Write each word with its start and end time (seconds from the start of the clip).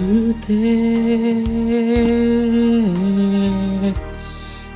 butet 0.00 0.56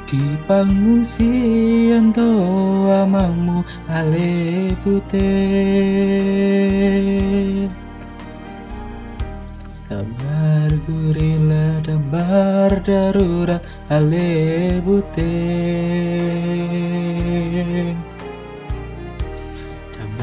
di 0.04 0.20
pengungsian 0.44 2.12
doa 2.12 3.08
mamu 3.08 3.64
ale 3.88 4.68
butet 4.84 5.24
kabar 9.88 10.68
gurila 10.84 11.80
dambar 11.80 12.84
darurat 12.84 13.64
ale 13.88 14.28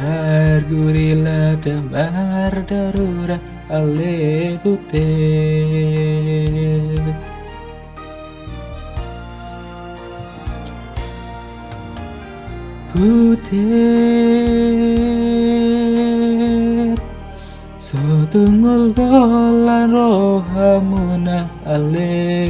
dambar 0.02 0.66
gurila 0.66 1.54
dambar 1.62 2.54
darurat 2.66 3.41
ale 3.70 4.58
butet 4.66 4.98
Butet 12.91 13.77
Setunggal 17.77 18.84
golan 18.98 19.93
rohamuna 19.93 21.46
ale 21.62 22.49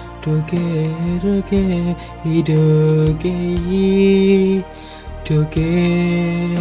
두개르게 0.21 1.95
이르게 2.23 3.29
두개 5.23 6.55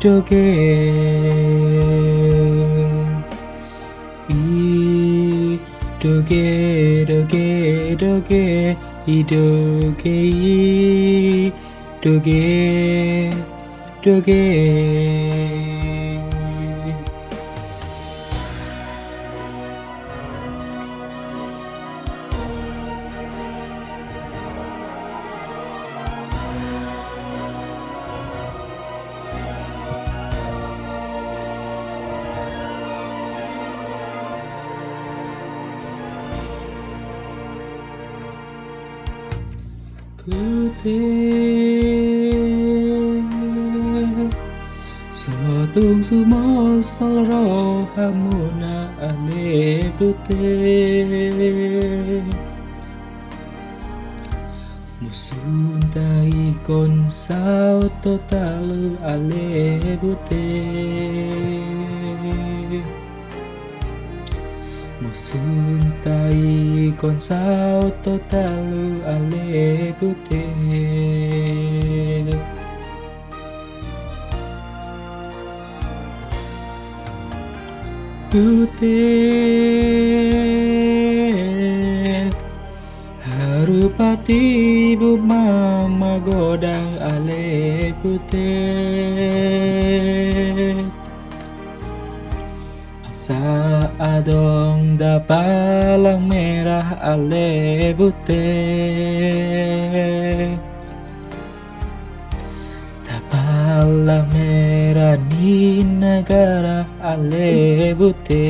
두개. 0.00 0.34
이 4.28 5.58
두개 6.00 7.04
두개 7.06 7.96
두개두개 7.98 8.76
두개 12.00 13.30
두개. 14.02 15.75
cứ 40.26 40.70
thế. 40.82 41.00
Sợ 45.10 45.66
tung 45.74 46.02
su 46.02 46.16
mó 46.16 46.80
sal 46.82 47.26
ro 47.28 47.84
hamuna 47.96 48.88
ane 49.00 49.80
pute 49.98 50.46
musuntai 55.00 56.32
con 56.66 57.10
sao 57.10 57.80
total 58.02 58.96
ale 59.02 59.80
à 59.92 59.96
pute 60.02 61.85
Musuntai 64.96 66.88
kon 66.96 67.20
sao 67.20 67.92
totalu 68.00 69.04
ale 69.04 69.92
putih 70.00 70.56
Putih 78.32 79.12
Harupati 83.20 84.96
bu 84.96 85.20
mama 85.20 86.16
godang 86.24 86.96
ale 87.04 87.92
putih 88.00 89.36
Saadong 93.26 94.94
da 94.94 95.18
palang 95.18 96.30
merah 96.30 96.94
alebute. 97.02 98.38
Da 103.02 103.18
palang 103.26 104.30
merah 104.30 105.18
di 105.26 105.82
negara 105.82 106.86
alebute. 107.02 108.46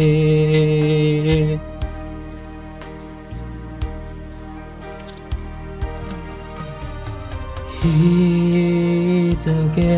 Hitoge 8.76 9.94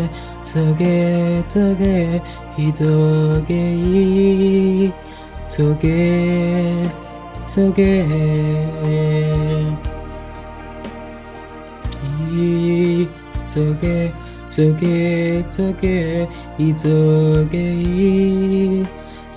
toge, 0.49 1.43
toge, 1.53 2.21
hitoge, 2.57 3.61
i, 3.85 4.91
toge, 5.53 6.89
toge. 7.53 7.91
I, 12.33 13.07
toge, 13.53 14.11
toge, 14.49 15.45
toge, 15.55 16.27
hitoge, 16.57 17.65
i, 17.85 18.85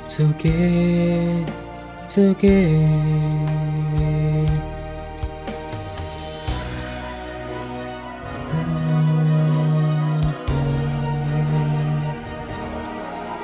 toge, 0.08 0.56
toge. 2.08 3.21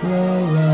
la 0.02 0.40
la 0.54 0.67